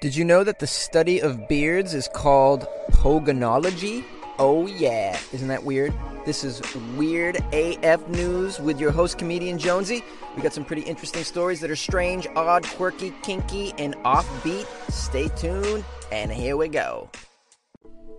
Did 0.00 0.14
you 0.14 0.24
know 0.24 0.44
that 0.44 0.60
the 0.60 0.66
study 0.68 1.20
of 1.20 1.48
beards 1.48 1.92
is 1.92 2.08
called 2.14 2.68
pogonology? 2.92 4.04
Oh, 4.38 4.68
yeah. 4.68 5.18
Isn't 5.32 5.48
that 5.48 5.64
weird? 5.64 5.92
This 6.24 6.44
is 6.44 6.62
Weird 6.96 7.38
AF 7.52 8.06
News 8.06 8.60
with 8.60 8.78
your 8.78 8.92
host, 8.92 9.18
comedian 9.18 9.58
Jonesy. 9.58 10.04
We 10.36 10.42
got 10.42 10.52
some 10.52 10.64
pretty 10.64 10.82
interesting 10.82 11.24
stories 11.24 11.58
that 11.62 11.70
are 11.72 11.76
strange, 11.76 12.28
odd, 12.36 12.64
quirky, 12.64 13.12
kinky, 13.24 13.74
and 13.76 13.96
offbeat. 14.04 14.68
Stay 14.88 15.26
tuned, 15.34 15.84
and 16.12 16.30
here 16.30 16.56
we 16.56 16.68
go. 16.68 17.10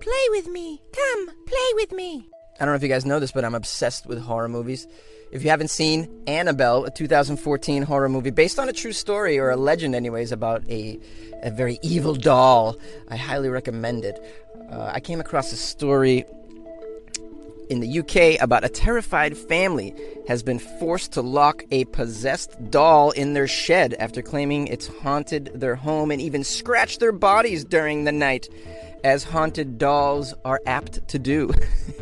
Play 0.02 0.26
with 0.32 0.50
me. 0.50 0.82
Come, 0.94 1.28
play 1.46 1.72
with 1.76 1.94
me. 1.94 2.30
I 2.60 2.66
don't 2.66 2.74
know 2.74 2.76
if 2.76 2.84
you 2.84 2.90
guys 2.90 3.06
know 3.06 3.22
this, 3.22 3.32
but 3.32 3.46
I'm 3.46 3.56
obsessed 3.56 4.06
with 4.06 4.20
horror 4.20 4.50
movies. 4.50 4.86
If 5.32 5.44
you 5.44 5.50
haven't 5.50 5.70
seen 5.70 6.10
Annabelle, 6.28 6.84
a 6.84 6.92
2014 6.92 7.84
horror 7.84 8.10
movie 8.10 8.32
based 8.32 8.60
on 8.60 8.68
a 8.68 8.74
true 8.74 8.92
story, 8.92 9.40
or 9.40 9.50
a 9.50 9.56
legend, 9.56 9.96
anyways, 9.96 10.34
about 10.34 10.68
a, 10.70 11.00
a 11.42 11.52
very 11.52 11.80
evil 11.82 12.16
doll, 12.16 12.76
I 13.08 13.16
highly 13.16 13.48
recommend 13.48 14.04
it. 14.04 14.20
Uh, 14.70 14.92
I 14.94 15.00
came 15.00 15.22
across 15.22 15.54
a 15.54 15.56
story 15.56 16.26
in 17.70 17.80
the 17.80 18.00
UK 18.00 18.42
about 18.42 18.64
a 18.64 18.70
terrified 18.70 19.38
family 19.38 19.94
has 20.28 20.44
been 20.44 20.60
forced 20.60 21.14
to 21.14 21.22
lock 21.22 21.64
a 21.72 21.86
possessed 21.86 22.52
doll 22.72 23.12
in 23.12 23.34
their 23.34 23.48
shed 23.48 23.94
after 24.00 24.22
claiming 24.22 24.68
it's 24.68 24.88
haunted 24.88 25.52
their 25.54 25.76
home 25.76 26.12
and 26.12 26.20
even 26.20 26.44
scratched 26.44 27.00
their 27.00 27.12
bodies 27.12 27.64
during 27.64 28.04
the 28.04 28.12
night 28.12 28.50
as 29.04 29.24
haunted 29.24 29.78
dolls 29.78 30.34
are 30.46 30.62
apt 30.66 31.08
to 31.10 31.20
do. 31.20 31.52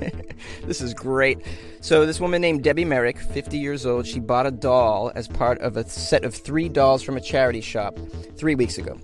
this 0.63 0.81
is 0.81 0.93
great. 0.93 1.39
So, 1.81 2.05
this 2.05 2.19
woman 2.19 2.41
named 2.41 2.63
Debbie 2.63 2.85
Merrick, 2.85 3.17
50 3.17 3.57
years 3.57 3.85
old, 3.85 4.05
she 4.05 4.19
bought 4.19 4.45
a 4.45 4.51
doll 4.51 5.11
as 5.15 5.27
part 5.27 5.59
of 5.59 5.77
a 5.77 5.87
set 5.87 6.25
of 6.25 6.33
three 6.33 6.69
dolls 6.69 7.03
from 7.03 7.17
a 7.17 7.21
charity 7.21 7.61
shop 7.61 7.97
three 8.35 8.55
weeks 8.55 8.77
ago. 8.77 8.99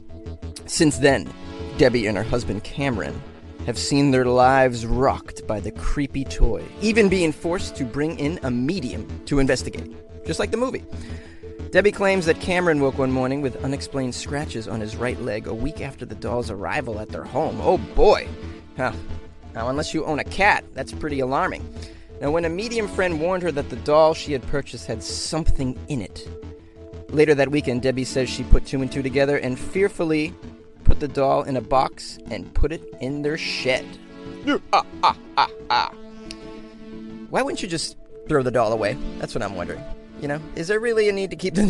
Since 0.65 0.98
then, 0.98 1.31
Debbie 1.77 2.07
and 2.07 2.17
her 2.17 2.23
husband 2.23 2.63
Cameron 2.63 3.21
have 3.65 3.77
seen 3.77 4.12
their 4.12 4.25
lives 4.25 4.85
rocked 4.85 5.48
by 5.48 5.59
the 5.59 5.71
creepy 5.71 6.25
toy, 6.25 6.63
even 6.81 7.09
being 7.09 7.31
forced 7.31 7.75
to 7.77 7.85
bring 7.85 8.20
in 8.20 8.40
a 8.43 8.51
medium 8.51 9.07
to 9.25 9.40
investigate, 9.40 9.96
just 10.25 10.40
like 10.40 10.51
the 10.51 10.57
movie. 10.57 10.84
Debbie 11.74 11.91
claims 11.91 12.27
that 12.27 12.40
Cameron 12.40 12.82
woke 12.82 12.99
one 12.99 13.12
morning 13.12 13.41
with 13.41 13.63
unexplained 13.63 14.13
scratches 14.13 14.68
on 14.68 14.79
his 14.79 14.96
right 14.96 15.20
leg 15.20 15.48
a 15.48 15.54
week 15.55 15.82
after 15.82 16.05
the 16.05 16.13
doll's 16.13 16.52
arrival 16.52 16.99
at 16.99 17.10
their 17.10 17.24
home. 17.24 17.60
Oh 17.60 17.80
boy! 17.80 18.27
Huh. 18.77 18.91
Now, 19.55 19.70
unless 19.70 19.91
you 19.91 20.05
own 20.05 20.20
a 20.20 20.24
cat, 20.24 20.63
that's 20.74 20.91
pretty 20.91 21.20
alarming. 21.20 21.68
Now, 22.21 22.30
when 22.30 22.46
a 22.46 22.49
medium 22.49 22.88
friend 22.88 23.20
warned 23.20 23.41
her 23.41 23.52
that 23.54 23.71
the 23.71 23.76
doll 23.77 24.13
she 24.13 24.34
had 24.34 24.46
purchased 24.49 24.85
had 24.85 25.02
something 25.02 25.76
in 25.88 26.04
it, 26.04 26.30
later 27.10 27.34
that 27.34 27.49
weekend, 27.49 27.82
Debbie 27.82 28.04
says 28.04 28.30
she 28.30 28.43
put 28.43 28.68
two 28.68 28.84
and 28.84 28.91
two 28.91 29.02
together 29.02 29.37
and 29.37 29.58
fearfully 29.58 30.32
put 30.84 30.99
the 30.99 31.08
doll 31.08 31.41
in 31.41 31.58
a 31.58 31.62
box 31.62 32.20
and 32.30 32.54
put 32.54 32.71
it 32.71 32.84
in 33.02 33.24
their 33.24 33.35
shed. 33.35 33.87
Ah, 34.71 34.85
ah, 35.02 35.18
ah, 35.37 35.49
ah. 35.71 35.91
Why 37.32 37.41
wouldn't 37.41 37.63
you 37.63 37.68
just 37.68 37.98
throw 38.30 38.43
the 38.43 38.52
doll 38.52 38.74
away? 38.74 38.96
That's 39.18 39.34
what 39.34 39.41
I'm 39.41 39.55
wondering. 39.55 39.84
You 40.24 40.29
know, 40.29 40.40
is 40.55 40.70
there 40.70 40.79
really 40.79 41.10
a 41.10 41.12
need 41.12 41.32
to 41.32 41.35
keep 41.35 41.54
the? 41.54 41.66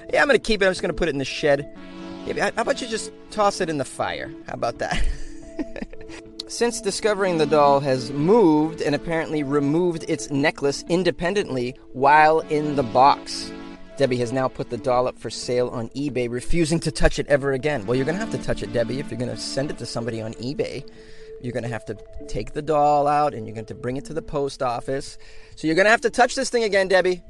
yeah, 0.12 0.22
I'm 0.22 0.28
gonna 0.28 0.38
keep 0.38 0.62
it. 0.62 0.66
I'm 0.66 0.70
just 0.70 0.80
gonna 0.80 0.94
put 0.94 1.08
it 1.08 1.10
in 1.10 1.18
the 1.18 1.24
shed. 1.24 1.76
How 2.38 2.62
about 2.62 2.80
you 2.80 2.86
just 2.86 3.10
toss 3.32 3.60
it 3.60 3.68
in 3.68 3.78
the 3.78 3.84
fire? 3.84 4.32
How 4.46 4.54
about 4.54 4.78
that? 4.78 5.04
Since 6.46 6.80
discovering 6.80 7.38
the 7.38 7.46
doll 7.46 7.80
has 7.80 8.12
moved 8.12 8.80
and 8.80 8.94
apparently 8.94 9.42
removed 9.42 10.04
its 10.06 10.30
necklace 10.30 10.84
independently 10.88 11.74
while 11.94 12.38
in 12.42 12.76
the 12.76 12.84
box. 12.84 13.50
Debbie 13.96 14.18
has 14.18 14.32
now 14.32 14.46
put 14.46 14.70
the 14.70 14.78
doll 14.78 15.08
up 15.08 15.18
for 15.18 15.28
sale 15.28 15.68
on 15.70 15.88
eBay, 15.88 16.30
refusing 16.30 16.78
to 16.80 16.92
touch 16.92 17.18
it 17.18 17.26
ever 17.26 17.54
again. 17.54 17.86
Well, 17.86 17.96
you're 17.96 18.04
going 18.04 18.18
to 18.18 18.24
have 18.24 18.32
to 18.32 18.38
touch 18.38 18.62
it, 18.62 18.72
Debbie, 18.72 19.00
if 19.00 19.10
you're 19.10 19.18
going 19.18 19.34
to 19.34 19.36
send 19.36 19.70
it 19.70 19.78
to 19.78 19.86
somebody 19.86 20.20
on 20.20 20.34
eBay. 20.34 20.88
You're 21.42 21.54
going 21.54 21.64
to 21.64 21.70
have 21.70 21.86
to 21.86 21.96
take 22.28 22.52
the 22.52 22.62
doll 22.62 23.08
out 23.08 23.34
and 23.34 23.46
you're 23.46 23.54
gonna 23.54 23.66
to 23.66 23.74
bring 23.74 23.96
it 23.96 24.04
to 24.04 24.14
the 24.14 24.22
post 24.22 24.62
office. 24.62 25.18
So 25.56 25.66
you're 25.66 25.74
going 25.74 25.86
to 25.86 25.90
have 25.90 26.02
to 26.02 26.10
touch 26.10 26.34
this 26.34 26.50
thing 26.50 26.62
again, 26.62 26.86
Debbie 26.86 27.22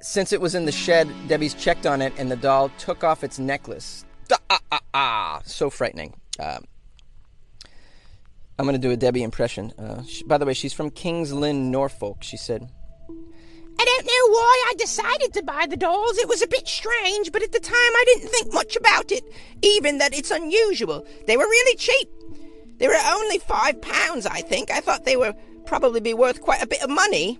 since 0.00 0.32
it 0.32 0.40
was 0.40 0.54
in 0.54 0.64
the 0.64 0.72
shed, 0.72 1.08
Debbie's 1.28 1.54
checked 1.54 1.86
on 1.86 2.02
it, 2.02 2.12
and 2.16 2.30
the 2.30 2.36
doll 2.36 2.70
took 2.78 3.04
off 3.04 3.24
its 3.24 3.38
necklace. 3.38 4.04
Ah, 4.50 4.60
ah, 4.72 4.80
ah. 4.94 5.40
So 5.44 5.70
frightening. 5.70 6.14
Uh, 6.38 6.58
I'm 8.58 8.64
going 8.64 8.74
to 8.74 8.78
do 8.78 8.90
a 8.90 8.96
Debbie 8.96 9.22
impression. 9.22 9.72
Uh, 9.78 10.02
she, 10.02 10.24
by 10.24 10.38
the 10.38 10.44
way, 10.44 10.54
she's 10.54 10.72
from 10.72 10.90
Kings 10.90 11.32
Lynn, 11.32 11.70
Norfolk. 11.70 12.18
She 12.22 12.36
said, 12.36 12.68
I 13.08 13.84
don't 13.84 14.06
know 14.06 14.32
why 14.32 14.64
I 14.70 14.74
decided 14.76 15.32
to 15.34 15.42
buy 15.42 15.66
the 15.68 15.76
dolls. 15.76 16.18
It 16.18 16.28
was 16.28 16.42
a 16.42 16.48
bit 16.48 16.66
strange, 16.66 17.30
but 17.30 17.42
at 17.42 17.52
the 17.52 17.60
time 17.60 17.74
I 17.74 18.04
didn't 18.06 18.30
think 18.30 18.52
much 18.52 18.74
about 18.74 19.12
it, 19.12 19.24
even 19.62 19.98
that 19.98 20.12
it's 20.12 20.32
unusual. 20.32 21.06
They 21.26 21.36
were 21.36 21.44
really 21.44 21.76
cheap. 21.76 22.08
They 22.78 22.88
were 22.88 22.98
only 23.06 23.38
five 23.38 23.80
pounds, 23.80 24.26
I 24.26 24.40
think. 24.40 24.70
I 24.70 24.80
thought 24.80 25.04
they 25.04 25.16
were 25.16 25.34
probably 25.64 26.00
be 26.00 26.14
worth 26.14 26.40
quite 26.40 26.62
a 26.62 26.66
bit 26.66 26.82
of 26.82 26.90
money. 26.90 27.38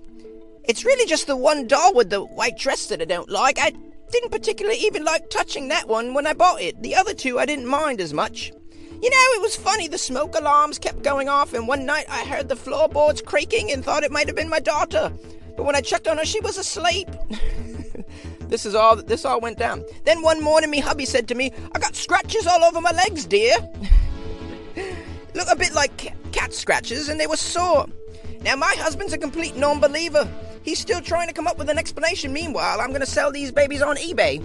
It's 0.65 0.85
really 0.85 1.07
just 1.07 1.27
the 1.27 1.37
one 1.37 1.67
doll 1.67 1.95
with 1.95 2.11
the 2.11 2.25
white 2.25 2.59
dress 2.59 2.87
that 2.87 3.01
I 3.01 3.05
don't 3.05 3.31
like. 3.31 3.59
I 3.59 3.73
didn't 4.11 4.31
particularly 4.31 4.79
even 4.81 5.05
like 5.05 5.31
touching 5.31 5.69
that 5.69 5.89
one 5.89 6.15
when 6.15 6.27
I 6.27 6.33
bought 6.33 6.61
it. 6.61 6.83
The 6.83 6.95
other 6.95 7.15
two 7.15 7.39
I 7.39 7.47
didn't 7.47 7.67
mind 7.67 8.01
as 8.01 8.13
much. 8.13 8.53
You 9.01 9.11
know, 9.11 9.17
it 9.37 9.43
was 9.43 9.55
funny, 9.55 9.87
the 9.87 9.97
smoke 9.97 10.35
alarms 10.35 10.79
kept 10.79 11.03
going 11.03 11.29
off, 11.29 11.55
and 11.55 11.69
one 11.69 11.87
night 11.87 12.07
I 12.09 12.25
heard 12.25 12.49
the 12.49 12.57
floorboards 12.57 13.23
creaking 13.23 13.71
and 13.71 13.85
thought 13.85 14.03
it 14.03 14.11
might 14.11 14.27
have 14.27 14.35
been 14.35 14.49
my 14.49 14.59
daughter. 14.59 15.13
But 15.57 15.65
when 15.65 15.77
I 15.77 15.81
checked 15.81 16.09
on 16.09 16.19
her, 16.19 16.25
she 16.25 16.41
was 16.41 16.59
asleep. 16.59 17.09
this 18.41 18.67
is 18.67 18.75
all 18.75 18.97
this 18.97 19.25
all 19.25 19.41
went 19.41 19.59
down. 19.59 19.85
Then 20.05 20.23
one 20.23 20.43
morning 20.43 20.71
me 20.71 20.81
hubby 20.81 21.05
said 21.05 21.29
to 21.29 21.37
me, 21.37 21.53
I 21.73 21.79
got 21.79 21.95
scratches 21.95 22.47
all 22.47 22.65
over 22.65 22.81
my 22.81 22.91
legs, 22.91 23.25
dear. 23.25 23.57
Look 25.35 25.49
a 25.49 25.57
bit 25.57 25.75
like 25.75 26.13
cat 26.33 26.53
scratches, 26.53 27.09
and 27.09 27.21
they 27.21 27.29
were 27.29 27.37
sore. 27.37 27.87
Now 28.43 28.57
my 28.57 28.75
husband's 28.79 29.13
a 29.13 29.19
complete 29.19 29.57
non-believer. 29.57 30.29
He's 30.69 30.79
still 30.79 31.01
trying 31.01 31.29
to 31.29 31.33
come 31.33 31.47
up 31.47 31.57
with 31.57 31.71
an 31.71 31.79
explanation. 31.79 32.31
Meanwhile, 32.31 32.83
I'm 32.83 32.89
going 32.89 33.01
to 33.01 33.07
sell 33.07 33.33
these 33.33 33.51
babies 33.51 33.81
on 33.81 33.97
eBay. 33.97 34.43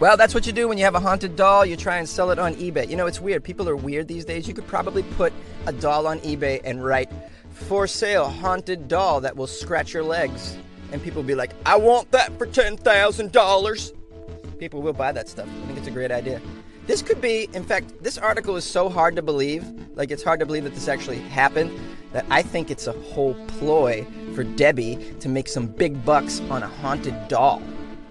Well, 0.00 0.16
that's 0.16 0.34
what 0.34 0.48
you 0.48 0.52
do 0.52 0.66
when 0.66 0.78
you 0.78 0.84
have 0.84 0.96
a 0.96 1.00
haunted 1.00 1.36
doll. 1.36 1.64
You 1.64 1.76
try 1.76 1.98
and 1.98 2.08
sell 2.08 2.32
it 2.32 2.40
on 2.40 2.56
eBay. 2.56 2.88
You 2.88 2.96
know, 2.96 3.06
it's 3.06 3.20
weird. 3.20 3.44
People 3.44 3.68
are 3.68 3.76
weird 3.76 4.08
these 4.08 4.24
days. 4.24 4.48
You 4.48 4.54
could 4.54 4.66
probably 4.66 5.04
put 5.04 5.32
a 5.66 5.72
doll 5.72 6.08
on 6.08 6.18
eBay 6.22 6.60
and 6.64 6.84
write, 6.84 7.08
for 7.50 7.86
sale, 7.86 8.28
haunted 8.28 8.88
doll 8.88 9.20
that 9.20 9.36
will 9.36 9.46
scratch 9.46 9.94
your 9.94 10.02
legs. 10.02 10.56
And 10.90 11.00
people 11.00 11.22
will 11.22 11.28
be 11.28 11.36
like, 11.36 11.52
I 11.64 11.76
want 11.76 12.10
that 12.10 12.36
for 12.36 12.48
$10,000. 12.48 14.58
People 14.58 14.82
will 14.82 14.92
buy 14.92 15.12
that 15.12 15.28
stuff. 15.28 15.48
I 15.62 15.66
think 15.66 15.78
it's 15.78 15.86
a 15.86 15.92
great 15.92 16.10
idea. 16.10 16.42
This 16.88 17.00
could 17.00 17.20
be, 17.20 17.48
in 17.52 17.62
fact, 17.62 18.02
this 18.02 18.18
article 18.18 18.56
is 18.56 18.64
so 18.64 18.88
hard 18.88 19.14
to 19.14 19.22
believe. 19.22 19.64
Like, 19.94 20.10
it's 20.10 20.24
hard 20.24 20.40
to 20.40 20.46
believe 20.46 20.64
that 20.64 20.74
this 20.74 20.88
actually 20.88 21.20
happened 21.20 21.70
that 22.12 22.24
I 22.30 22.42
think 22.42 22.70
it's 22.70 22.86
a 22.86 22.92
whole 22.92 23.34
ploy 23.46 24.06
for 24.34 24.44
Debbie 24.44 24.96
to 25.20 25.28
make 25.28 25.48
some 25.48 25.66
big 25.66 26.04
bucks 26.04 26.40
on 26.50 26.62
a 26.62 26.68
haunted 26.68 27.28
doll. 27.28 27.62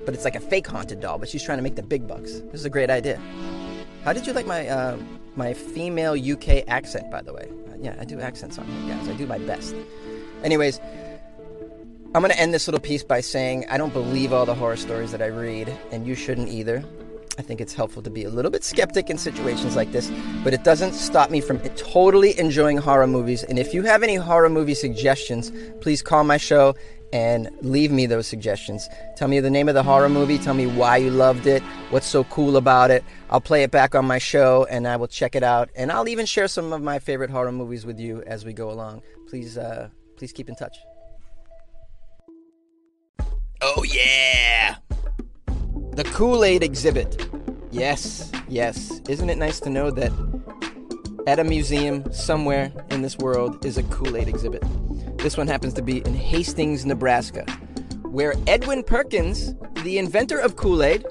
But 0.05 0.13
it's 0.13 0.23
like 0.23 0.35
a 0.35 0.39
fake 0.39 0.67
haunted 0.67 1.01
doll, 1.01 1.17
but 1.17 1.27
she's 1.27 1.43
trying 1.43 1.57
to 1.57 1.61
make 1.61 1.75
the 1.75 1.83
big 1.83 2.07
bucks. 2.07 2.39
This 2.51 2.61
is 2.61 2.65
a 2.65 2.69
great 2.69 2.89
idea. 2.89 3.19
How 4.03 4.13
did 4.13 4.25
you 4.25 4.33
like 4.33 4.45
my 4.45 4.67
uh, 4.67 4.97
my 5.35 5.53
female 5.53 6.13
UK 6.13 6.63
accent, 6.67 7.11
by 7.11 7.21
the 7.21 7.33
way? 7.33 7.49
Uh, 7.69 7.75
yeah, 7.79 7.95
I 7.99 8.05
do 8.05 8.19
accents 8.19 8.57
on 8.57 8.65
here, 8.65 8.95
guys. 8.95 9.09
I 9.09 9.13
do 9.13 9.27
my 9.27 9.37
best. 9.39 9.75
Anyways, 10.43 10.79
I'm 12.15 12.21
going 12.21 12.31
to 12.31 12.39
end 12.39 12.53
this 12.53 12.67
little 12.67 12.79
piece 12.79 13.03
by 13.03 13.19
saying 13.19 13.65
I 13.69 13.77
don't 13.77 13.93
believe 13.93 14.31
all 14.31 14.45
the 14.45 14.55
horror 14.55 14.77
stories 14.77 15.11
that 15.11 15.21
I 15.21 15.27
read, 15.27 15.75
and 15.91 16.07
you 16.07 16.15
shouldn't 16.15 16.49
either. 16.49 16.85
I 17.37 17.43
think 17.43 17.61
it's 17.61 17.73
helpful 17.73 18.01
to 18.01 18.09
be 18.09 18.23
a 18.23 18.29
little 18.29 18.49
bit 18.49 18.63
skeptic 18.63 19.09
in 19.09 19.17
situations 19.17 19.75
like 19.75 19.91
this, 19.91 20.11
but 20.43 20.53
it 20.53 20.63
doesn't 20.63 20.93
stop 20.93 21.29
me 21.29 21.39
from 21.39 21.59
totally 21.75 22.37
enjoying 22.39 22.77
horror 22.77 23.05
movies. 23.05 23.43
And 23.43 23.59
if 23.59 23.73
you 23.73 23.83
have 23.83 24.01
any 24.01 24.15
horror 24.15 24.49
movie 24.49 24.73
suggestions, 24.73 25.51
please 25.79 26.01
call 26.01 26.23
my 26.23 26.37
show 26.37 26.75
and 27.13 27.49
leave 27.61 27.91
me 27.91 28.05
those 28.05 28.27
suggestions. 28.27 28.89
Tell 29.15 29.27
me 29.27 29.39
the 29.39 29.49
name 29.49 29.69
of 29.69 29.75
the 29.75 29.83
horror 29.83 30.09
movie, 30.09 30.37
tell 30.37 30.53
me 30.53 30.67
why 30.67 30.97
you 30.97 31.09
loved 31.09 31.47
it, 31.47 31.61
what's 31.89 32.07
so 32.07 32.23
cool 32.25 32.57
about 32.57 32.91
it. 32.91 33.03
I'll 33.29 33.39
play 33.39 33.63
it 33.63 33.71
back 33.71 33.95
on 33.95 34.05
my 34.05 34.17
show 34.17 34.65
and 34.69 34.87
I 34.87 34.95
will 34.97 35.07
check 35.07 35.35
it 35.35 35.43
out. 35.43 35.69
And 35.75 35.91
I'll 35.91 36.09
even 36.09 36.25
share 36.25 36.47
some 36.47 36.73
of 36.73 36.81
my 36.81 36.99
favorite 36.99 37.29
horror 37.29 37.51
movies 37.51 37.85
with 37.85 37.99
you 37.99 38.23
as 38.23 38.45
we 38.45 38.53
go 38.53 38.71
along. 38.71 39.03
Please 39.29 39.57
uh 39.57 39.89
please 40.17 40.31
keep 40.31 40.49
in 40.49 40.55
touch. 40.55 40.77
Oh 43.61 43.83
yeah. 43.83 44.56
The 45.97 46.03
Kool 46.03 46.43
Aid 46.43 46.61
exhibit. 46.61 47.27
Yes, 47.71 48.31
yes. 48.47 49.01
Isn't 49.09 49.31
it 49.31 49.39
nice 49.39 49.59
to 49.61 49.69
know 49.71 49.89
that 49.89 50.11
at 51.25 51.39
a 51.39 51.43
museum 51.43 52.13
somewhere 52.13 52.71
in 52.91 53.01
this 53.01 53.17
world 53.17 53.65
is 53.65 53.79
a 53.79 53.83
Kool 53.85 54.15
Aid 54.15 54.27
exhibit? 54.27 54.61
This 55.17 55.37
one 55.37 55.47
happens 55.47 55.73
to 55.73 55.81
be 55.81 56.05
in 56.05 56.13
Hastings, 56.13 56.85
Nebraska, 56.85 57.45
where 58.03 58.35
Edwin 58.45 58.83
Perkins, 58.83 59.55
the 59.81 59.97
inventor 59.97 60.37
of 60.37 60.55
Kool 60.55 60.83
Aid, 60.83 61.03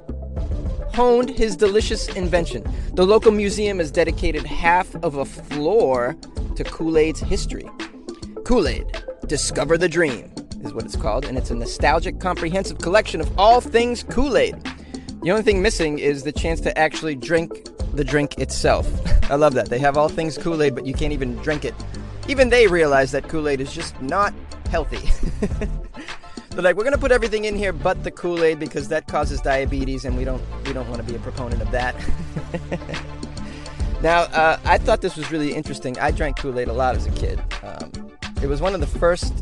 honed 0.94 1.30
his 1.30 1.56
delicious 1.56 2.06
invention. 2.10 2.62
The 2.94 3.04
local 3.04 3.32
museum 3.32 3.80
has 3.80 3.90
dedicated 3.90 4.46
half 4.46 4.94
of 5.02 5.16
a 5.16 5.24
floor 5.24 6.14
to 6.54 6.62
Kool 6.62 6.96
Aid's 6.96 7.18
history. 7.18 7.68
Kool 8.44 8.68
Aid, 8.68 8.86
Discover 9.26 9.78
the 9.78 9.88
Dream, 9.88 10.32
is 10.62 10.72
what 10.72 10.84
it's 10.84 10.94
called, 10.94 11.24
and 11.24 11.36
it's 11.36 11.50
a 11.50 11.56
nostalgic, 11.56 12.20
comprehensive 12.20 12.78
collection 12.78 13.20
of 13.20 13.36
all 13.36 13.60
things 13.60 14.04
Kool 14.04 14.36
Aid. 14.36 14.54
The 15.26 15.32
only 15.32 15.42
thing 15.42 15.60
missing 15.60 15.98
is 15.98 16.22
the 16.22 16.30
chance 16.30 16.60
to 16.60 16.78
actually 16.78 17.16
drink 17.16 17.68
the 17.94 18.04
drink 18.04 18.38
itself. 18.38 18.88
I 19.28 19.34
love 19.34 19.54
that. 19.54 19.70
They 19.70 19.80
have 19.80 19.96
all 19.96 20.08
things 20.08 20.38
Kool 20.38 20.62
Aid, 20.62 20.76
but 20.76 20.86
you 20.86 20.94
can't 20.94 21.12
even 21.12 21.34
drink 21.38 21.64
it. 21.64 21.74
Even 22.28 22.48
they 22.48 22.68
realize 22.68 23.10
that 23.10 23.28
Kool 23.28 23.48
Aid 23.48 23.60
is 23.60 23.72
just 23.72 24.00
not 24.00 24.32
healthy. 24.70 25.10
They're 26.50 26.62
like, 26.62 26.76
we're 26.76 26.84
gonna 26.84 26.96
put 26.96 27.10
everything 27.10 27.44
in 27.44 27.56
here 27.56 27.72
but 27.72 28.04
the 28.04 28.12
Kool 28.12 28.44
Aid 28.44 28.60
because 28.60 28.86
that 28.86 29.08
causes 29.08 29.40
diabetes, 29.40 30.04
and 30.04 30.16
we 30.16 30.22
don't 30.22 30.40
we 30.64 30.72
don't 30.72 30.88
want 30.88 31.04
to 31.04 31.12
be 31.12 31.16
a 31.16 31.18
proponent 31.18 31.60
of 31.60 31.72
that. 31.72 31.96
now, 34.02 34.20
uh, 34.26 34.60
I 34.64 34.78
thought 34.78 35.00
this 35.00 35.16
was 35.16 35.32
really 35.32 35.52
interesting. 35.52 35.98
I 35.98 36.12
drank 36.12 36.38
Kool 36.38 36.56
Aid 36.56 36.68
a 36.68 36.72
lot 36.72 36.94
as 36.94 37.04
a 37.04 37.10
kid. 37.10 37.42
Um, 37.64 38.12
it 38.40 38.46
was 38.46 38.60
one 38.60 38.74
of 38.74 38.80
the 38.80 38.86
first 38.86 39.34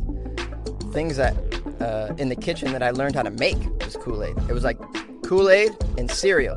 things 0.95 1.19
that 1.19 1.37
uh, 1.79 2.15
in 2.17 2.31
the 2.31 2.37
kitchen 2.37 2.73
that 2.73 2.83
I 2.83 2.89
learned 2.89 3.17
how 3.17 3.23
to 3.23 3.31
make 3.33 3.59
was 3.85 3.99
Kool 3.99 4.25
Aid. 4.25 4.39
It 4.49 4.55
was 4.55 4.65
like 4.65 4.79
Kool 5.35 5.51
Aid 5.51 5.77
and 5.99 6.09
cereal, 6.09 6.57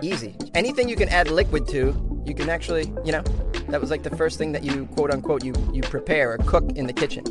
easy. 0.00 0.36
Anything 0.54 0.88
you 0.88 0.94
can 0.94 1.08
add 1.08 1.28
liquid 1.28 1.66
to, 1.70 2.22
you 2.24 2.36
can 2.36 2.48
actually, 2.48 2.84
you 3.04 3.10
know, 3.10 3.22
that 3.66 3.80
was 3.80 3.90
like 3.90 4.04
the 4.04 4.16
first 4.16 4.38
thing 4.38 4.52
that 4.52 4.62
you 4.62 4.86
quote 4.94 5.10
unquote 5.10 5.42
you 5.42 5.52
you 5.72 5.82
prepare 5.82 6.34
or 6.34 6.38
cook 6.38 6.62
in 6.76 6.86
the 6.86 6.92
kitchen. 6.92 7.24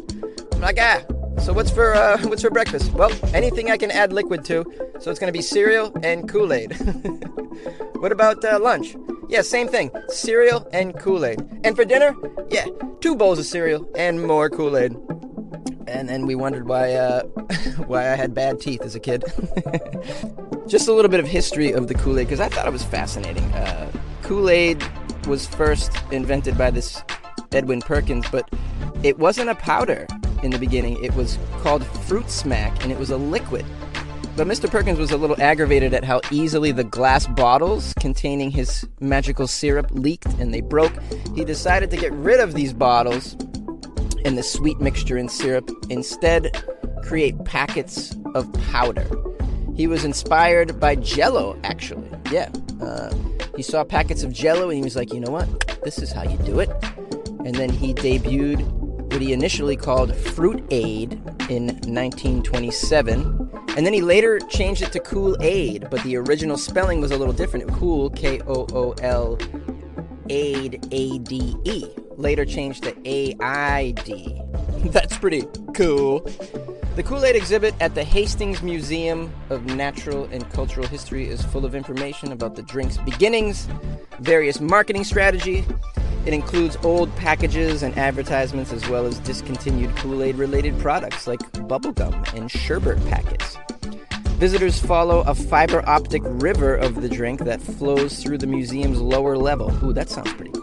I'm 0.52 0.60
like, 0.60 0.78
ah, 0.82 1.02
so 1.40 1.54
what's 1.54 1.72
for 1.72 1.96
uh, 1.96 2.18
what's 2.24 2.42
for 2.42 2.50
breakfast? 2.50 2.92
Well, 2.92 3.10
anything 3.34 3.72
I 3.72 3.78
can 3.78 3.90
add 3.90 4.12
liquid 4.12 4.44
to. 4.52 4.66
So 5.00 5.10
it's 5.10 5.18
gonna 5.18 5.32
be 5.32 5.42
cereal 5.42 5.96
and 6.04 6.28
Kool 6.28 6.52
Aid. 6.52 6.74
what 8.02 8.12
about 8.12 8.44
uh, 8.44 8.60
lunch? 8.60 8.98
Yeah, 9.30 9.44
same 9.44 9.70
thing. 9.70 9.92
Cereal 10.10 10.68
and 10.74 11.00
Kool 11.00 11.24
Aid. 11.24 11.40
And 11.64 11.74
for 11.74 11.86
dinner, 11.86 12.18
yeah, 12.50 12.66
two 13.00 13.16
bowls 13.16 13.40
of 13.40 13.46
cereal 13.46 13.90
and 13.96 14.28
more 14.28 14.50
Kool 14.50 14.76
Aid. 14.76 14.92
And 15.88 16.10
then 16.10 16.26
we 16.26 16.36
wondered 16.36 16.68
why 16.68 16.96
uh, 16.96 17.24
why 17.88 18.12
I 18.12 18.18
had 18.18 18.34
bad 18.34 18.60
teeth 18.60 18.82
as 18.82 18.94
a 18.94 19.00
kid. 19.00 19.24
Just 20.72 20.88
a 20.88 20.94
little 20.94 21.12
bit 21.12 21.20
of 21.20 21.28
history 21.28 21.74
of 21.74 21.90
the 21.90 21.94
Kool 21.94 22.18
Aid 22.18 22.28
because 22.28 22.40
I 22.40 22.48
thought 22.48 22.66
it 22.66 22.72
was 22.72 22.82
fascinating. 22.82 23.44
Uh, 23.54 23.92
Kool 24.24 24.50
Aid 24.50 24.82
was 25.28 25.46
first 25.46 25.92
invented 26.14 26.58
by 26.58 26.72
this 26.72 27.04
Edwin 27.52 27.82
Perkins, 27.82 28.26
but 28.32 28.50
it 29.04 29.20
wasn't 29.20 29.50
a 29.50 29.56
powder 29.56 30.08
in 30.44 30.52
the 30.52 30.58
beginning. 30.58 30.98
It 31.04 31.14
was 31.14 31.38
called 31.60 31.86
Fruit 31.86 32.30
Smack, 32.30 32.84
and 32.84 32.90
it 32.90 32.98
was 32.98 33.10
a 33.10 33.18
liquid. 33.18 33.66
But 34.38 34.48
Mr. 34.48 34.72
Perkins 34.72 34.98
was 34.98 35.12
a 35.12 35.18
little 35.18 35.36
aggravated 35.42 35.94
at 35.94 36.06
how 36.06 36.22
easily 36.32 36.72
the 36.72 36.86
glass 36.86 37.28
bottles 37.28 37.94
containing 38.00 38.50
his 38.50 38.88
magical 39.02 39.48
syrup 39.48 39.88
leaked 39.92 40.40
and 40.40 40.54
they 40.54 40.62
broke. 40.62 40.94
He 41.36 41.44
decided 41.44 41.92
to 41.92 41.98
get 41.98 42.14
rid 42.14 42.40
of 42.40 42.54
these 42.54 42.72
bottles 42.72 43.34
and 44.24 44.38
the 44.38 44.44
sweet 44.44 44.80
mixture 44.80 45.18
and 45.18 45.30
syrup, 45.30 45.70
instead, 45.90 46.64
create 47.04 47.44
packets 47.44 48.16
of 48.36 48.50
powder. 48.72 49.06
He 49.82 49.88
was 49.88 50.06
inspired 50.06 50.80
by 50.80 50.94
Jello, 50.94 51.60
actually. 51.64 52.08
Yeah. 52.30 52.52
Uh, 52.80 53.12
he 53.58 53.64
saw 53.64 53.84
packets 53.84 54.22
of 54.22 54.32
Jello 54.32 54.70
and 54.70 54.78
he 54.78 54.84
was 54.84 54.96
like, 54.96 55.12
you 55.12 55.20
know 55.20 55.32
what? 55.32 55.82
This 55.84 55.98
is 55.98 56.12
how 56.12 56.22
you 56.22 56.38
do 56.38 56.60
it. 56.60 56.70
And 57.44 57.56
then 57.56 57.72
he 57.72 57.92
debuted 57.92 58.62
what 59.12 59.20
he 59.20 59.34
initially 59.34 59.76
called 59.76 60.16
Fruit 60.16 60.64
Aid 60.70 61.14
in 61.50 61.70
1927. 61.88 63.50
And 63.76 63.84
then 63.84 63.92
he 63.92 64.02
later 64.02 64.38
changed 64.38 64.84
it 64.84 64.92
to 64.92 65.00
Cool 65.00 65.36
Aid, 65.42 65.88
but 65.90 66.04
the 66.04 66.16
original 66.16 66.60
spelling 66.60 67.02
was 67.02 67.10
a 67.10 67.18
little 67.18 67.34
different. 67.34 67.68
Cool, 67.74 68.12
K 68.12 68.40
O 68.42 68.68
O 68.74 68.92
L, 69.02 69.40
Aid, 70.30 70.88
A 70.92 71.18
D 71.18 71.56
E. 71.64 71.86
Later 72.18 72.46
changed 72.46 72.84
to 72.84 72.96
A 73.04 73.36
I 73.40 73.96
D. 74.06 74.40
That's 74.92 75.18
pretty 75.18 75.42
cool. 75.74 76.20
The 76.94 77.04
Kool 77.04 77.24
Aid 77.24 77.38
exhibit 77.38 77.74
at 77.80 77.96
the 77.96 78.04
Hastings 78.04 78.62
Museum 78.62 79.34
of 79.50 79.64
Natural 79.64 80.26
and 80.26 80.48
Cultural 80.52 80.86
History 80.86 81.26
is 81.26 81.42
full 81.42 81.66
of 81.66 81.74
information 81.74 82.34
about 82.34 82.56
the 82.56 82.64
drink's 82.64 82.98
beginnings, 82.98 83.70
various 84.20 84.60
marketing 84.60 85.06
strategy. 85.06 85.64
It 86.26 86.34
includes 86.34 86.76
old 86.84 87.16
packages 87.16 87.82
and 87.82 87.98
advertisements, 87.98 88.74
as 88.74 88.90
well 88.90 89.06
as 89.06 89.20
discontinued 89.20 89.96
Kool 89.96 90.22
Aid 90.22 90.36
related 90.36 90.78
products 90.80 91.28
like 91.28 91.40
bubblegum 91.54 92.34
and 92.34 92.52
sherbet 92.52 93.04
packets. 93.08 93.58
Visitors 94.36 94.78
follow 94.78 95.22
a 95.22 95.34
fiber 95.34 95.88
optic 95.88 96.22
river 96.26 96.76
of 96.76 97.02
the 97.02 97.08
drink 97.08 97.40
that 97.46 97.62
flows 97.62 98.22
through 98.22 98.38
the 98.38 98.48
museum's 98.48 99.00
lower 99.00 99.38
level. 99.38 99.72
Ooh, 99.82 99.94
that 99.94 100.10
sounds 100.10 100.34
pretty 100.34 100.52
cool. 100.52 100.61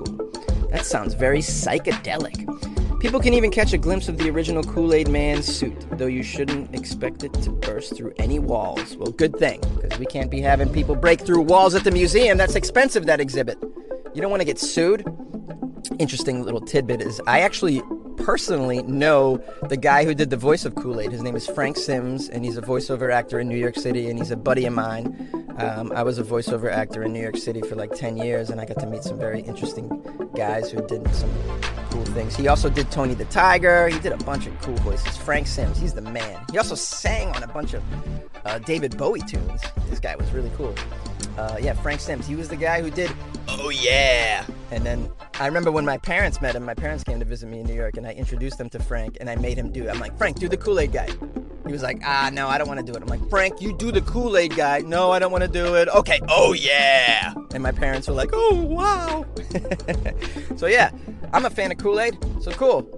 That 0.78 0.86
sounds 0.86 1.14
very 1.14 1.40
psychedelic. 1.40 3.00
People 3.00 3.18
can 3.18 3.34
even 3.34 3.50
catch 3.50 3.72
a 3.72 3.78
glimpse 3.78 4.08
of 4.08 4.16
the 4.16 4.30
original 4.30 4.62
Kool 4.62 4.94
Aid 4.94 5.08
Man's 5.08 5.44
suit, 5.44 5.74
though 5.98 6.06
you 6.06 6.22
shouldn't 6.22 6.72
expect 6.72 7.24
it 7.24 7.32
to 7.34 7.50
burst 7.50 7.96
through 7.96 8.14
any 8.16 8.38
walls. 8.38 8.96
Well, 8.96 9.10
good 9.10 9.36
thing, 9.36 9.60
because 9.82 9.98
we 9.98 10.06
can't 10.06 10.30
be 10.30 10.40
having 10.40 10.72
people 10.72 10.94
break 10.94 11.22
through 11.22 11.42
walls 11.42 11.74
at 11.74 11.82
the 11.82 11.90
museum. 11.90 12.38
That's 12.38 12.54
expensive, 12.54 13.06
that 13.06 13.18
exhibit. 13.18 13.58
You 14.14 14.22
don't 14.22 14.30
want 14.30 14.40
to 14.40 14.44
get 14.44 14.60
sued. 14.60 15.04
Interesting 15.98 16.44
little 16.44 16.60
tidbit 16.60 17.02
is 17.02 17.20
I 17.26 17.40
actually 17.40 17.82
personally 18.18 18.80
know 18.84 19.42
the 19.68 19.76
guy 19.76 20.04
who 20.04 20.14
did 20.14 20.30
the 20.30 20.36
voice 20.36 20.64
of 20.64 20.76
Kool 20.76 21.00
Aid. 21.00 21.10
His 21.10 21.24
name 21.24 21.34
is 21.34 21.44
Frank 21.44 21.76
Simms, 21.76 22.28
and 22.28 22.44
he's 22.44 22.56
a 22.56 22.62
voiceover 22.62 23.12
actor 23.12 23.40
in 23.40 23.48
New 23.48 23.58
York 23.58 23.74
City, 23.74 24.08
and 24.10 24.16
he's 24.16 24.30
a 24.30 24.36
buddy 24.36 24.64
of 24.64 24.74
mine. 24.74 25.37
Um, 25.58 25.92
I 25.92 26.02
was 26.04 26.18
a 26.18 26.22
voiceover 26.22 26.70
actor 26.70 27.02
in 27.02 27.12
New 27.12 27.20
York 27.20 27.36
City 27.36 27.60
for 27.62 27.74
like 27.74 27.92
10 27.92 28.16
years, 28.16 28.50
and 28.50 28.60
I 28.60 28.64
got 28.64 28.78
to 28.80 28.86
meet 28.86 29.02
some 29.02 29.18
very 29.18 29.40
interesting 29.40 29.88
guys 30.34 30.70
who 30.70 30.86
did 30.86 31.06
some 31.14 31.30
cool 31.90 32.04
things. 32.06 32.36
He 32.36 32.46
also 32.46 32.70
did 32.70 32.90
Tony 32.92 33.14
the 33.14 33.24
Tiger. 33.26 33.88
He 33.88 33.98
did 33.98 34.12
a 34.12 34.16
bunch 34.18 34.46
of 34.46 34.58
cool 34.60 34.76
voices. 34.76 35.16
Frank 35.16 35.48
Simms, 35.48 35.78
he's 35.78 35.94
the 35.94 36.02
man. 36.02 36.44
He 36.52 36.58
also 36.58 36.76
sang 36.76 37.28
on 37.34 37.42
a 37.42 37.48
bunch 37.48 37.74
of 37.74 37.82
uh, 38.44 38.58
David 38.60 38.96
Bowie 38.96 39.20
tunes. 39.20 39.62
This 39.88 39.98
guy 39.98 40.14
was 40.14 40.30
really 40.30 40.50
cool. 40.56 40.74
Uh, 41.36 41.56
yeah, 41.60 41.72
Frank 41.72 42.00
Simms. 42.00 42.26
He 42.26 42.36
was 42.36 42.48
the 42.48 42.56
guy 42.56 42.80
who 42.80 42.90
did 42.90 43.10
Oh 43.48 43.70
Yeah. 43.70 44.44
And 44.70 44.84
then 44.84 45.10
I 45.40 45.46
remember 45.46 45.72
when 45.72 45.84
my 45.84 45.98
parents 45.98 46.40
met 46.40 46.54
him, 46.54 46.64
my 46.64 46.74
parents 46.74 47.02
came 47.02 47.18
to 47.18 47.24
visit 47.24 47.48
me 47.48 47.60
in 47.60 47.66
New 47.66 47.74
York, 47.74 47.96
and 47.96 48.06
I 48.06 48.12
introduced 48.12 48.58
them 48.58 48.68
to 48.70 48.78
Frank, 48.78 49.16
and 49.20 49.28
I 49.28 49.36
made 49.36 49.58
him 49.58 49.72
do 49.72 49.84
it. 49.84 49.88
I'm 49.88 49.98
like, 49.98 50.16
Frank, 50.16 50.38
do 50.38 50.48
the 50.48 50.56
Kool 50.56 50.78
Aid 50.78 50.92
guy. 50.92 51.08
He 51.68 51.72
was 51.72 51.82
like, 51.82 52.00
ah, 52.02 52.30
no, 52.32 52.48
I 52.48 52.56
don't 52.56 52.66
want 52.66 52.80
to 52.80 52.86
do 52.92 52.96
it. 52.96 53.02
I'm 53.02 53.08
like, 53.08 53.28
Frank, 53.28 53.60
you 53.60 53.76
do 53.76 53.92
the 53.92 54.00
Kool 54.00 54.38
Aid 54.38 54.56
guy. 54.56 54.78
No, 54.78 55.10
I 55.10 55.18
don't 55.18 55.30
want 55.30 55.44
to 55.44 55.50
do 55.50 55.74
it. 55.74 55.86
Okay, 55.88 56.18
oh 56.26 56.54
yeah. 56.54 57.34
And 57.52 57.62
my 57.62 57.72
parents 57.72 58.08
were 58.08 58.14
like, 58.14 58.30
oh 58.32 58.54
wow. 58.54 59.26
so 60.56 60.66
yeah, 60.66 60.90
I'm 61.34 61.44
a 61.44 61.50
fan 61.50 61.70
of 61.70 61.76
Kool 61.76 62.00
Aid. 62.00 62.16
So 62.40 62.52
cool. 62.52 62.88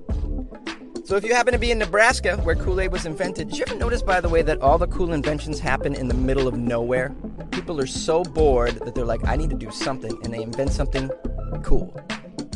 So 1.04 1.16
if 1.16 1.24
you 1.24 1.34
happen 1.34 1.52
to 1.52 1.58
be 1.58 1.72
in 1.72 1.80
Nebraska, 1.80 2.36
where 2.36 2.54
Kool-Aid 2.54 2.92
was 2.92 3.04
invented, 3.04 3.48
did 3.48 3.58
you 3.58 3.64
ever 3.66 3.74
notice, 3.74 4.00
by 4.00 4.20
the 4.20 4.28
way, 4.28 4.42
that 4.42 4.60
all 4.60 4.78
the 4.78 4.86
cool 4.86 5.12
inventions 5.12 5.58
happen 5.58 5.92
in 5.92 6.06
the 6.06 6.14
middle 6.14 6.46
of 6.46 6.56
nowhere? 6.56 7.12
People 7.50 7.80
are 7.80 7.86
so 7.88 8.22
bored 8.22 8.74
that 8.84 8.94
they're 8.94 9.04
like, 9.04 9.26
I 9.26 9.34
need 9.34 9.50
to 9.50 9.56
do 9.56 9.72
something, 9.72 10.16
and 10.22 10.32
they 10.32 10.40
invent 10.40 10.70
something 10.70 11.10
cool. 11.64 12.00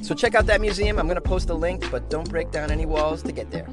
So 0.03 0.15
check 0.15 0.37
out 0.37 0.47
that 0.47 0.61
museum. 0.61 1.01
I'm 1.01 1.07
going 1.07 1.17
to 1.17 1.21
post 1.21 1.51
a 1.51 1.55
link, 1.55 1.91
but 1.91 2.09
don't 2.11 2.31
break 2.31 2.53
down 2.53 2.71
any 2.71 2.87
walls 2.87 3.25
to 3.25 3.33
get 3.33 3.51
there. 3.51 3.67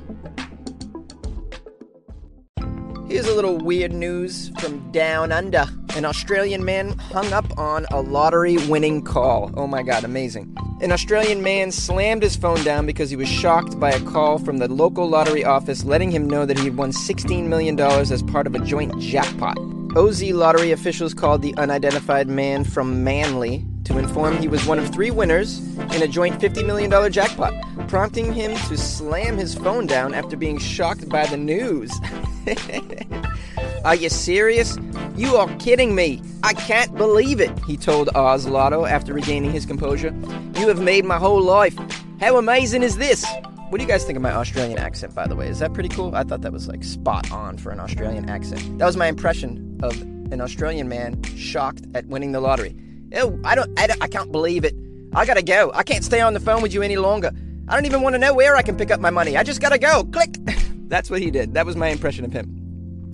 Here's 3.11 3.27
a 3.27 3.35
little 3.35 3.57
weird 3.57 3.91
news 3.91 4.53
from 4.57 4.89
down 4.93 5.33
under. 5.33 5.65
An 5.97 6.05
Australian 6.05 6.63
man 6.63 6.97
hung 6.97 7.33
up 7.33 7.57
on 7.57 7.85
a 7.91 7.99
lottery 7.99 8.55
winning 8.69 9.01
call. 9.01 9.51
Oh 9.57 9.67
my 9.67 9.83
god, 9.83 10.05
amazing. 10.05 10.55
An 10.79 10.93
Australian 10.93 11.43
man 11.43 11.73
slammed 11.73 12.23
his 12.23 12.37
phone 12.37 12.63
down 12.63 12.85
because 12.85 13.09
he 13.09 13.17
was 13.17 13.27
shocked 13.27 13.77
by 13.77 13.91
a 13.91 13.99
call 14.05 14.39
from 14.39 14.59
the 14.59 14.69
local 14.69 15.09
lottery 15.09 15.43
office 15.43 15.83
letting 15.83 16.09
him 16.09 16.25
know 16.25 16.45
that 16.45 16.57
he 16.57 16.63
had 16.63 16.77
won 16.77 16.93
$16 16.93 17.47
million 17.47 17.77
as 17.77 18.23
part 18.23 18.47
of 18.47 18.55
a 18.55 18.59
joint 18.59 18.97
jackpot. 18.97 19.57
OZ 19.97 20.23
lottery 20.31 20.71
officials 20.71 21.13
called 21.13 21.41
the 21.41 21.53
unidentified 21.57 22.29
man 22.29 22.63
from 22.63 23.03
Manly 23.03 23.65
to 23.83 23.97
inform 23.97 24.37
he 24.37 24.47
was 24.47 24.65
one 24.65 24.79
of 24.79 24.89
three 24.93 25.11
winners 25.11 25.59
in 25.93 26.01
a 26.01 26.07
joint 26.07 26.39
$50 26.39 26.65
million 26.65 27.11
jackpot, 27.11 27.53
prompting 27.89 28.31
him 28.31 28.55
to 28.69 28.77
slam 28.77 29.37
his 29.37 29.53
phone 29.53 29.85
down 29.85 30.13
after 30.13 30.37
being 30.37 30.57
shocked 30.57 31.09
by 31.09 31.25
the 31.25 31.35
news. 31.35 31.91
Are 33.85 33.95
you 33.95 34.09
serious? 34.09 34.77
You 35.15 35.35
are 35.35 35.47
kidding 35.57 35.95
me. 35.95 36.21
I 36.43 36.53
can't 36.53 36.95
believe 36.95 37.39
it, 37.39 37.51
he 37.65 37.77
told 37.77 38.09
Oz 38.15 38.47
Lotto 38.47 38.85
after 38.85 39.13
regaining 39.13 39.51
his 39.51 39.65
composure. 39.65 40.13
You 40.55 40.67
have 40.67 40.79
made 40.79 41.05
my 41.05 41.17
whole 41.17 41.41
life. 41.41 41.75
How 42.19 42.37
amazing 42.37 42.83
is 42.83 42.97
this? 42.97 43.25
What 43.69 43.79
do 43.79 43.83
you 43.83 43.87
guys 43.87 44.03
think 44.03 44.17
of 44.17 44.21
my 44.21 44.31
Australian 44.31 44.77
accent, 44.77 45.15
by 45.15 45.27
the 45.27 45.35
way? 45.35 45.47
Is 45.47 45.59
that 45.59 45.73
pretty 45.73 45.89
cool? 45.89 46.15
I 46.15 46.23
thought 46.23 46.41
that 46.41 46.51
was 46.51 46.67
like 46.67 46.83
spot 46.83 47.31
on 47.31 47.57
for 47.57 47.71
an 47.71 47.79
Australian 47.79 48.29
accent. 48.29 48.77
That 48.77 48.85
was 48.85 48.97
my 48.97 49.07
impression 49.07 49.79
of 49.81 49.99
an 50.31 50.41
Australian 50.41 50.87
man 50.87 51.21
shocked 51.23 51.83
at 51.95 52.05
winning 52.07 52.31
the 52.31 52.41
lottery. 52.41 52.75
Oh, 53.15 53.39
I 53.43 53.55
don't, 53.55 53.79
I 53.79 53.87
don't, 53.87 54.01
I 54.03 54.07
can't 54.07 54.31
believe 54.31 54.63
it. 54.63 54.75
I 55.13 55.25
gotta 55.25 55.41
go. 55.41 55.71
I 55.73 55.83
can't 55.83 56.03
stay 56.03 56.21
on 56.21 56.33
the 56.33 56.39
phone 56.39 56.61
with 56.61 56.73
you 56.73 56.81
any 56.81 56.97
longer. 56.97 57.31
I 57.67 57.75
don't 57.75 57.85
even 57.85 58.01
want 58.01 58.13
to 58.13 58.19
know 58.19 58.33
where 58.33 58.55
I 58.55 58.61
can 58.61 58.77
pick 58.77 58.91
up 58.91 58.99
my 58.99 59.09
money. 59.09 59.37
I 59.37 59.43
just 59.43 59.61
gotta 59.61 59.77
go. 59.77 60.03
Click. 60.05 60.35
That's 60.91 61.09
what 61.09 61.21
he 61.21 61.31
did. 61.31 61.53
That 61.53 61.65
was 61.65 61.77
my 61.77 61.87
impression 61.87 62.25
of 62.25 62.33
him. 62.33 63.09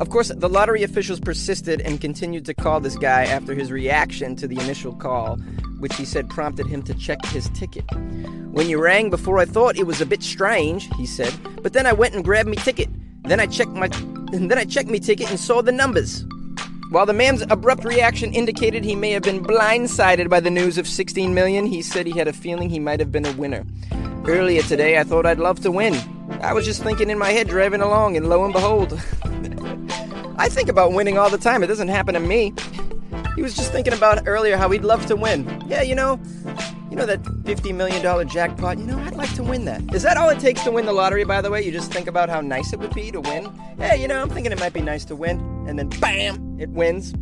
Of 0.00 0.08
course, 0.08 0.28
the 0.34 0.48
lottery 0.48 0.82
officials 0.82 1.20
persisted 1.20 1.82
and 1.82 2.00
continued 2.00 2.46
to 2.46 2.54
call 2.54 2.80
this 2.80 2.96
guy 2.96 3.24
after 3.24 3.54
his 3.54 3.70
reaction 3.70 4.34
to 4.36 4.48
the 4.48 4.58
initial 4.58 4.94
call, 4.94 5.36
which 5.80 5.94
he 5.96 6.06
said 6.06 6.30
prompted 6.30 6.66
him 6.66 6.82
to 6.84 6.94
check 6.94 7.22
his 7.26 7.50
ticket. 7.50 7.84
When 8.52 8.70
you 8.70 8.82
rang 8.82 9.10
before 9.10 9.38
I 9.38 9.44
thought 9.44 9.76
it 9.76 9.86
was 9.86 10.00
a 10.00 10.06
bit 10.06 10.22
strange, 10.22 10.88
he 10.96 11.04
said, 11.04 11.34
but 11.62 11.74
then 11.74 11.84
I 11.86 11.92
went 11.92 12.14
and 12.14 12.24
grabbed 12.24 12.48
me 12.48 12.56
ticket. 12.56 12.88
Then 13.24 13.38
I 13.38 13.44
checked 13.44 13.72
my 13.72 13.90
and 14.32 14.50
then 14.50 14.56
I 14.56 14.64
checked 14.64 14.88
me 14.88 14.98
ticket 14.98 15.28
and 15.28 15.38
saw 15.38 15.60
the 15.60 15.72
numbers. 15.72 16.24
While 16.88 17.04
the 17.04 17.12
man's 17.12 17.42
abrupt 17.50 17.84
reaction 17.84 18.32
indicated 18.32 18.82
he 18.82 18.96
may 18.96 19.10
have 19.10 19.24
been 19.24 19.44
blindsided 19.44 20.30
by 20.30 20.40
the 20.40 20.50
news 20.50 20.78
of 20.78 20.88
16 20.88 21.34
million, 21.34 21.66
he 21.66 21.82
said 21.82 22.06
he 22.06 22.16
had 22.16 22.28
a 22.28 22.32
feeling 22.32 22.70
he 22.70 22.80
might 22.80 23.00
have 23.00 23.12
been 23.12 23.26
a 23.26 23.32
winner. 23.32 23.66
Earlier 24.24 24.62
today, 24.62 24.98
I 24.98 25.04
thought 25.04 25.26
I'd 25.26 25.38
love 25.38 25.60
to 25.60 25.70
win. 25.70 25.94
I 26.40 26.52
was 26.52 26.64
just 26.64 26.82
thinking 26.82 27.10
in 27.10 27.18
my 27.18 27.30
head 27.30 27.48
driving 27.48 27.80
along, 27.80 28.16
and 28.16 28.28
lo 28.28 28.44
and 28.44 28.52
behold, 28.52 28.92
I 30.38 30.48
think 30.48 30.68
about 30.68 30.92
winning 30.92 31.18
all 31.18 31.30
the 31.30 31.38
time. 31.38 31.62
It 31.62 31.66
doesn't 31.66 31.88
happen 31.88 32.14
to 32.14 32.20
me. 32.20 32.54
He 33.34 33.42
was 33.42 33.54
just 33.54 33.72
thinking 33.72 33.92
about 33.92 34.26
earlier 34.26 34.56
how 34.56 34.70
he'd 34.70 34.84
love 34.84 35.06
to 35.06 35.16
win. 35.16 35.62
Yeah, 35.66 35.82
you 35.82 35.94
know, 35.94 36.20
you 36.90 36.96
know 36.96 37.06
that 37.06 37.22
$50 37.22 37.74
million 37.74 38.28
jackpot? 38.28 38.78
You 38.78 38.86
know, 38.86 38.98
I'd 38.98 39.14
like 39.14 39.34
to 39.34 39.42
win 39.42 39.64
that. 39.64 39.94
Is 39.94 40.02
that 40.02 40.16
all 40.16 40.28
it 40.28 40.38
takes 40.38 40.62
to 40.64 40.70
win 40.70 40.86
the 40.86 40.92
lottery, 40.92 41.24
by 41.24 41.40
the 41.40 41.50
way? 41.50 41.62
You 41.62 41.72
just 41.72 41.92
think 41.92 42.06
about 42.06 42.28
how 42.28 42.40
nice 42.40 42.72
it 42.72 42.78
would 42.78 42.94
be 42.94 43.10
to 43.10 43.20
win? 43.20 43.52
Hey, 43.78 44.00
you 44.00 44.08
know, 44.08 44.20
I'm 44.20 44.30
thinking 44.30 44.52
it 44.52 44.60
might 44.60 44.72
be 44.72 44.80
nice 44.80 45.04
to 45.06 45.16
win. 45.16 45.38
And 45.68 45.78
then 45.78 45.88
BAM! 46.00 46.58
It 46.60 46.70
wins. 46.70 47.14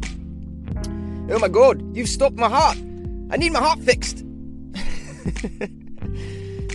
Oh 1.30 1.38
my 1.38 1.48
god, 1.48 1.96
you've 1.96 2.08
stopped 2.08 2.36
my 2.36 2.48
heart. 2.48 2.78
I 3.30 3.36
need 3.36 3.52
my 3.52 3.60
heart 3.60 3.80
fixed. 3.80 4.24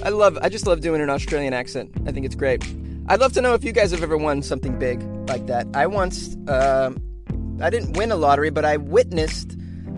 I 0.03 0.09
love, 0.09 0.37
I 0.41 0.49
just 0.49 0.65
love 0.65 0.81
doing 0.81 0.99
an 0.99 1.09
Australian 1.09 1.53
accent. 1.53 1.91
I 2.07 2.11
think 2.11 2.25
it's 2.25 2.35
great. 2.35 2.63
I'd 3.07 3.19
love 3.19 3.33
to 3.33 3.41
know 3.41 3.53
if 3.53 3.63
you 3.63 3.71
guys 3.71 3.91
have 3.91 4.01
ever 4.01 4.17
won 4.17 4.41
something 4.41 4.79
big 4.79 5.01
like 5.29 5.45
that. 5.47 5.67
I 5.73 5.85
once, 5.85 6.35
uh, 6.47 6.91
I 7.61 7.69
didn't 7.69 7.97
win 7.97 8.11
a 8.11 8.15
lottery, 8.15 8.49
but 8.49 8.65
I 8.65 8.77
witnessed 8.77 9.57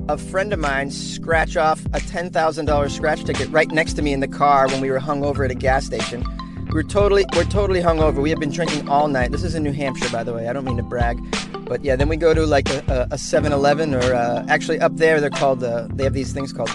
a 0.09 0.17
friend 0.17 0.51
of 0.51 0.59
mine 0.59 0.91
scratch 0.91 1.55
off 1.55 1.85
a 1.87 1.99
$10,000 1.99 2.91
scratch 2.91 3.23
ticket 3.23 3.49
right 3.49 3.71
next 3.71 3.93
to 3.93 4.01
me 4.01 4.11
in 4.11 4.19
the 4.19 4.27
car 4.27 4.67
when 4.67 4.81
we 4.81 4.91
were 4.91 4.99
hung 4.99 5.23
over 5.23 5.45
at 5.45 5.51
a 5.51 5.55
gas 5.55 5.85
station. 5.85 6.25
We 6.73 6.79
are 6.79 6.83
totally, 6.83 7.23
we're 7.35 7.45
totally 7.45 7.79
hung 7.79 7.99
over. 7.99 8.19
We 8.19 8.29
have 8.31 8.39
been 8.39 8.51
drinking 8.51 8.89
all 8.89 9.07
night. 9.07 9.31
This 9.31 9.43
is 9.43 9.55
in 9.55 9.63
New 9.63 9.71
Hampshire, 9.71 10.09
by 10.11 10.23
the 10.23 10.33
way. 10.33 10.49
I 10.49 10.53
don't 10.53 10.65
mean 10.65 10.77
to 10.77 10.83
brag, 10.83 11.17
but 11.65 11.85
yeah. 11.85 11.95
Then 11.95 12.09
we 12.09 12.17
go 12.17 12.33
to 12.33 12.45
like 12.45 12.69
a, 12.69 13.07
a 13.11 13.15
7-Eleven, 13.15 13.93
or 13.93 14.13
uh, 14.13 14.45
actually 14.49 14.79
up 14.79 14.97
there 14.97 15.21
they're 15.21 15.29
called. 15.29 15.63
Uh, 15.63 15.87
they 15.91 16.03
have 16.03 16.13
these 16.13 16.33
things 16.33 16.51
called 16.51 16.71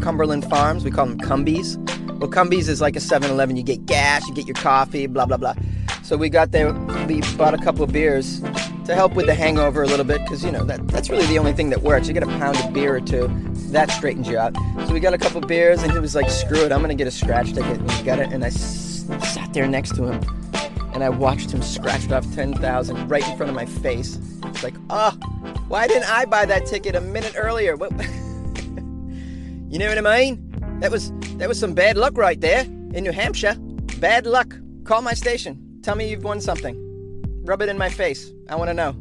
Cumberland 0.00 0.48
Farms. 0.48 0.82
We 0.82 0.90
call 0.90 1.06
them 1.06 1.18
Cumbies. 1.18 1.76
Well, 2.18 2.28
Cumbies 2.28 2.68
is 2.68 2.80
like 2.80 2.96
a 2.96 3.00
7-Eleven. 3.00 3.56
You 3.56 3.62
get 3.62 3.86
gas, 3.86 4.26
you 4.28 4.34
get 4.34 4.46
your 4.46 4.54
coffee, 4.56 5.06
blah 5.06 5.26
blah 5.26 5.36
blah. 5.36 5.54
So 6.02 6.16
we 6.16 6.28
got 6.28 6.50
there. 6.52 6.72
We 7.06 7.20
bought 7.36 7.54
a 7.54 7.58
couple 7.58 7.84
of 7.84 7.92
beers 7.92 8.40
to 8.86 8.94
help 8.94 9.14
with 9.14 9.26
the 9.26 9.34
hangover 9.34 9.82
a 9.82 9.86
little 9.86 10.04
bit 10.06 10.22
because 10.22 10.42
you 10.42 10.50
know 10.50 10.64
that 10.64 10.86
that's 10.88 11.10
really 11.10 11.26
the 11.26 11.38
only 11.38 11.52
thing 11.52 11.70
that 11.70 11.82
works. 11.82 12.08
You 12.08 12.14
get 12.14 12.22
a 12.22 12.26
pound 12.26 12.56
of 12.56 12.72
beer 12.72 12.96
or 12.96 13.00
two, 13.00 13.28
that 13.70 13.90
straightens 13.90 14.26
you 14.26 14.38
out. 14.38 14.56
So 14.86 14.94
we 14.94 15.00
got 15.00 15.12
a 15.14 15.18
couple 15.18 15.42
of 15.42 15.46
beers, 15.48 15.82
and 15.82 15.92
he 15.92 15.98
was 15.98 16.14
like, 16.14 16.30
"Screw 16.30 16.64
it, 16.64 16.72
I'm 16.72 16.80
gonna 16.80 16.94
get 16.94 17.06
a 17.06 17.10
scratch 17.10 17.52
ticket." 17.52 17.78
And 17.78 17.88
we 17.88 18.02
got 18.02 18.18
it, 18.18 18.32
and 18.32 18.42
I 18.42 18.48
s- 18.48 19.04
sat 19.22 19.52
there 19.52 19.68
next 19.68 19.94
to 19.96 20.04
him, 20.06 20.20
and 20.94 21.04
I 21.04 21.10
watched 21.10 21.50
him 21.52 21.60
scratch 21.62 22.04
it 22.06 22.12
off 22.12 22.24
ten 22.34 22.54
thousand 22.54 23.06
right 23.08 23.26
in 23.28 23.36
front 23.36 23.50
of 23.50 23.54
my 23.54 23.66
face. 23.66 24.18
It's 24.46 24.62
like, 24.64 24.74
oh, 24.90 25.10
why 25.68 25.86
didn't 25.86 26.10
I 26.10 26.24
buy 26.24 26.46
that 26.46 26.64
ticket 26.66 26.96
a 26.96 27.00
minute 27.02 27.34
earlier? 27.36 27.76
What? 27.76 27.92
you 29.68 29.78
know 29.78 29.88
what 29.88 29.98
I 30.06 30.24
mean? 30.24 30.44
That 30.80 30.90
was 30.90 31.12
that 31.38 31.48
was 31.48 31.58
some 31.58 31.74
bad 31.74 31.96
luck 31.96 32.16
right 32.16 32.40
there 32.40 32.62
in 32.92 33.04
New 33.04 33.12
Hampshire. 33.12 33.56
Bad 34.00 34.26
luck. 34.26 34.54
Call 34.84 35.02
my 35.02 35.14
station. 35.14 35.58
Tell 35.82 35.94
me 35.94 36.10
you've 36.10 36.24
won 36.24 36.40
something. 36.40 36.76
Rub 37.44 37.62
it 37.62 37.68
in 37.68 37.78
my 37.78 37.88
face. 37.88 38.32
I 38.48 38.56
want 38.56 38.68
to 38.68 38.74
know. 38.74 38.94